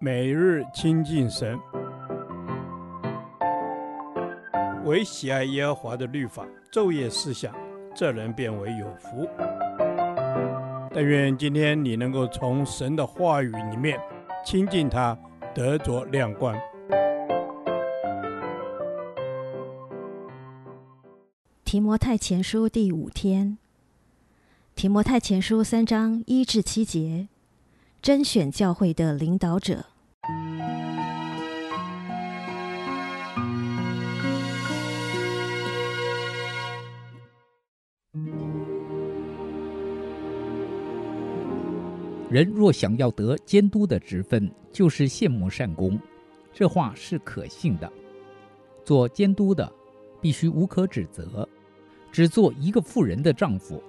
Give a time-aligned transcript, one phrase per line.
[0.00, 1.58] 每日亲近神，
[4.84, 7.54] 唯喜爱耶和华的律法，昼夜思想，
[7.94, 9.28] 这人便为有福。
[10.92, 13.98] 但愿今天你能够从神的话语里面
[14.44, 15.18] 亲近他，
[15.54, 16.56] 得着亮光。
[21.64, 23.58] 提摩太前书第五天，
[24.76, 27.26] 提摩太前书三章一至七节，
[28.04, 29.82] 甄选教会的领导者。
[42.28, 45.98] 人若想要得监督的职分，就是羡慕善功。
[46.52, 47.90] 这话是可信的。
[48.84, 49.72] 做监督的
[50.20, 51.48] 必须无可指责，
[52.12, 53.82] 只做一个妇人的丈夫，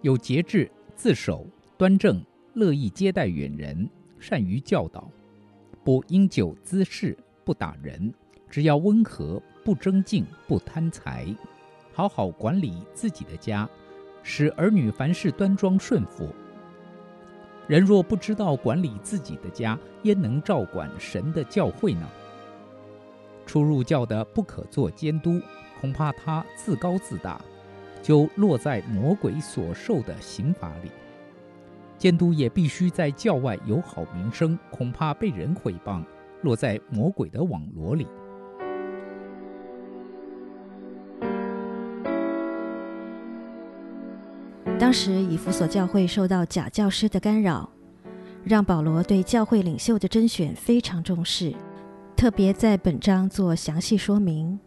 [0.00, 5.08] 有节制、自守、端正，乐意接待远人，善于教导，
[5.84, 8.12] 不因酒滋事，不打人，
[8.48, 11.26] 只要温和，不争竞，不贪财，
[11.92, 13.68] 好好管理自己的家，
[14.22, 16.28] 使儿女凡事端庄顺服。
[17.68, 22.08] 人若不知道管理自己的家，焉能照管神的教会呢？
[23.46, 25.40] 初入教的不可做监督，
[25.80, 27.40] 恐怕他自高自大，
[28.02, 30.90] 就落在魔鬼所受的刑罚里。
[32.00, 36.02] 监督也必须在教外有好名声，恐怕被人毁谤，
[36.40, 38.06] 落在魔鬼的网罗里。
[44.78, 47.68] 当时以弗所教会受到假教师的干扰，
[48.44, 51.54] 让保罗对教会领袖的甄选非常重视，
[52.16, 54.58] 特别在本章做详细说明。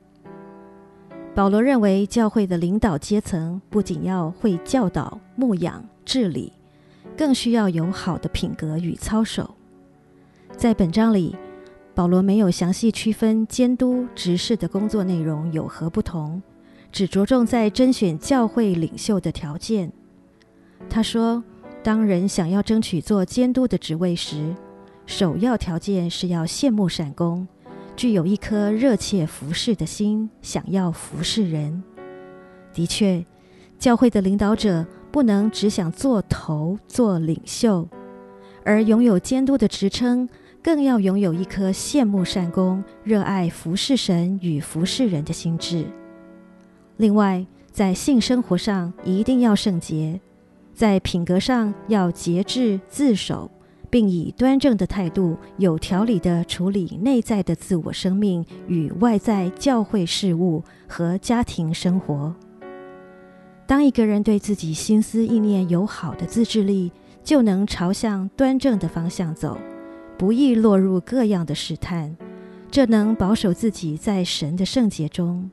[1.33, 6.53] 保罗认为，教会的领导阶层不仅要会教导、牧养、治理，
[7.17, 9.55] 更需要有好的品格与操守。
[10.55, 11.35] 在本章里，
[11.95, 16.41] 保罗没有详细区分监督执事的工作内容有何不同，
[16.91, 19.91] 只着重在甄选教会领袖的条件。
[20.89, 21.43] 他说
[21.81, 24.55] ：“当人想要争取做监督的职位时，
[25.05, 27.47] 首要条件是要羡慕善工，
[27.95, 31.83] 具有一颗热切服侍的心，想要服侍人。
[32.73, 33.25] 的确，
[33.77, 37.87] 教会的领导者不能只想做头、做领袖，
[38.63, 40.27] 而拥有监督的职称，
[40.63, 45.85] 更要拥有一颗羡慕善工、热爱服侍神与服侍人的心志。
[46.97, 50.19] 另外，在性生活上一定要圣洁。”
[50.73, 53.51] 在品格上要节制自守，
[53.91, 62.33] 并以端正的态度、有条理地处理内在的自我生命与外在教会事务和家庭生活。
[63.73, 66.91] 当一个人对自己心思意念有好的自制力，
[67.23, 69.57] 就能朝向端正的方向走，
[70.15, 72.15] 不易落入各样的试探，
[72.69, 75.49] 这能保守自己在神的圣洁中。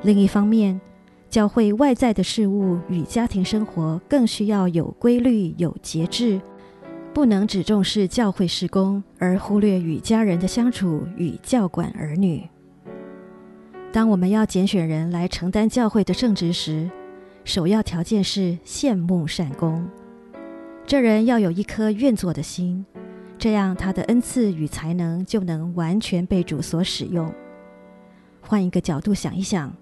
[0.00, 0.80] 另一方面，
[1.28, 6.40] 教会外在的事物与家庭生活更需要有规律、有节制，
[7.12, 12.48] 不能只重视教会事工，而忽略与家人的相处与教管儿女。
[13.92, 16.90] 当我们要拣选人来承担教会的圣职时，
[17.48, 19.88] 首要条件是羡慕善工。
[20.86, 22.84] 这人要有一颗愿做的心，
[23.38, 27.32] 这样他的恩赐与才能就能完全被主所使用。
[28.42, 29.74] 换一个角度想一想。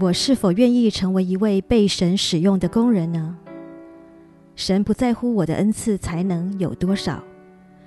[0.00, 3.36] 我是否愿意成为一位被神使用的工人呢？
[4.56, 7.22] 神不在乎我的恩赐才能有多少，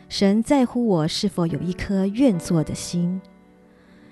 [0.10, 3.20] 神在乎我是否有一颗愿做的心。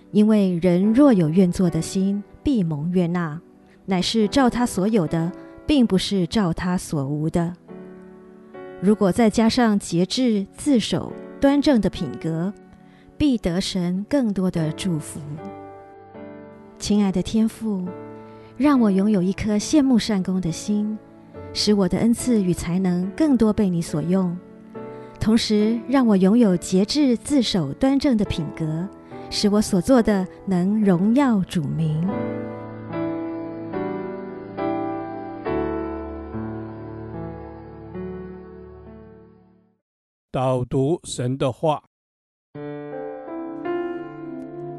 [0.10, 3.40] 因为人若有愿做的心，必蒙悦纳，
[3.90, 5.32] 乃是照他所有的，
[5.66, 7.52] 并不是照他所无的。
[8.80, 11.12] 如果再加上节制、自守、
[11.42, 12.54] 端正的品格，
[13.18, 15.20] 必得神更多的祝福。
[16.78, 17.84] 亲爱的天父，
[18.58, 20.96] 让我拥有一颗羡慕善工的心，
[21.52, 24.38] 使我的恩赐与才能更多被你所用；
[25.20, 28.88] 同时，让我拥有节制、自守、端正的品格，
[29.32, 32.08] 使我所做的能荣耀主名。
[40.31, 41.81] 导读神的话。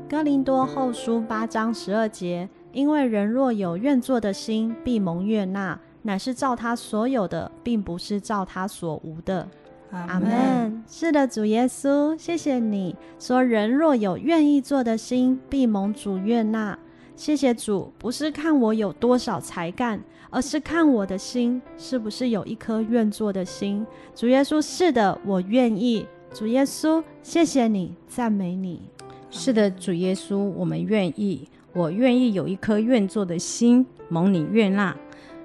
[0.08, 9.48] 哥林多后书八章十二节，因为人若有愿做的心，必蒙悦纳，乃是照他所有的，并不是照他所无的。
[9.90, 10.84] 阿门。
[10.86, 16.78] 是的，主耶稣，谢谢你说，人若有愿意做的心，必蒙主悦纳。
[17.20, 23.86] 谢谢主，不是看我有多少才干，而是看我的心是不是有一颗愿做的心。
[24.14, 26.06] 主耶稣，是的，我愿意。
[26.32, 28.80] 主耶稣，谢谢你，赞美你。
[29.28, 34.96] 是的，主耶稣，我们愿意，我愿意有一颗愿做的心，蒙你悦纳。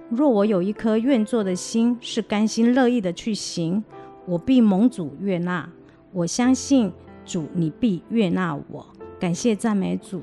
[0.08, 3.84] 若我有一颗愿做的心，是甘心乐意的去行，
[4.26, 5.70] 我必蒙主悦纳。
[6.14, 6.90] 我相信
[7.26, 8.88] 主，你必悦纳我。
[9.20, 10.22] 感谢赞美主，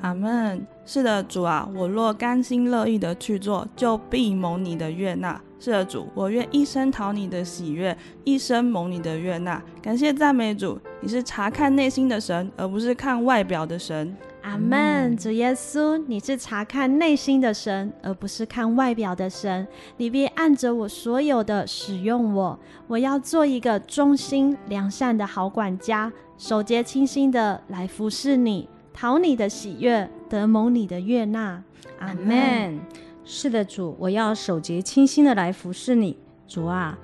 [0.00, 0.66] 阿门。
[0.86, 5.40] 是的，主啊，我若甘心乐意的去做，就必蒙你的悦纳。
[5.58, 9.62] 是的，主，我愿一生讨你的喜悦，一生蒙你的悦纳。
[9.80, 14.14] 感谢赞美主，你是查看内心的神，而不是看外表的神。
[14.42, 15.16] 阿门。
[15.16, 19.66] 主耶稣，你是查看内心的神，而不是看外表的神。
[19.96, 31.62] 你必按着我所有的使用我，我要做一个忠心良善的好管家，守节清心的来服侍你，讨你的喜悦，得蒙你的悦纳。
[32.00, 32.80] 阿门。
[33.24, 36.18] 是的，主，我要守节清心的来服侍你。
[36.46, 36.98] 主啊，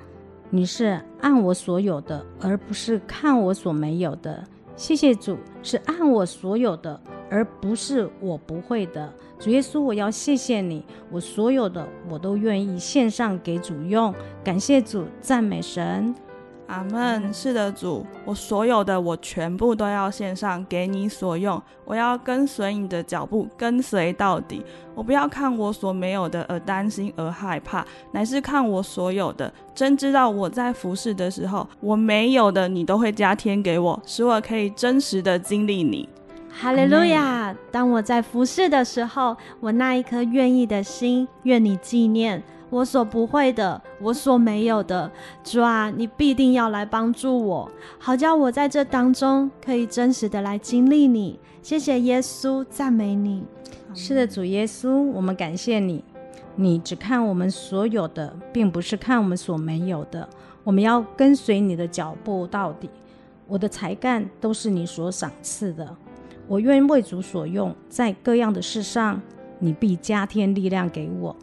[0.51, 4.45] 你是按我所有的，而不是看我所没有的。
[4.77, 7.01] 谢谢主，是按我所有的，
[7.31, 9.11] 而不是我不会的。
[9.39, 14.13] 主耶稣，我要谢谢你，我所有的我都愿意献上给主用。
[14.45, 16.15] 感谢主，赞美神。
[16.71, 17.35] 阿门。
[17.35, 21.61] 是的，主，我所有的我全部都要献上给你所用。
[21.85, 24.65] 我要跟随你的脚步，跟随到底。
[24.95, 36.09] 我不要看我所没有的而担心而害怕，乃是看我所有的，真知道我在服侍的时候，我没有的你都会加添给我，使我可以真实的经历你。
[36.53, 37.55] 哈利路亚！
[37.71, 42.43] 当我在服侍的时候，我那一颗愿意的心，愿你纪念。
[42.71, 45.11] 我所不会的，我所没有的，
[45.43, 51.39] 主啊，你必定要来帮助我，好叫我在这当中可以真实的来经历你。
[51.63, 53.45] 谢谢耶稣，赞美你。
[53.93, 56.05] 是的，主耶稣，我们感谢你。
[56.55, 60.29] 你只看我们所有的，并不是看我们所没有的。
[60.63, 62.89] 我们要跟随你的脚步到底。
[63.49, 65.97] 我的才干都是你所赏赐的，
[66.47, 69.21] 我愿为主所用，在各样的事上，
[69.59, 71.35] 你必加添力量给我。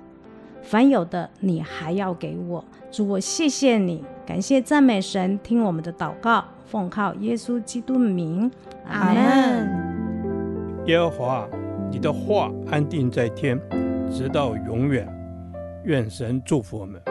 [0.68, 2.62] 凡有的，你还要给我。
[2.92, 8.52] 主，我谢谢你，感谢赞美神，听我们的祷告，奉靠耶稣基督名，
[8.86, 10.84] 阿门。
[10.86, 11.48] 耶和华，
[11.90, 13.58] 你的话安定在天，
[14.12, 15.08] 直到永远。
[15.86, 17.02] 愿神祝福我们。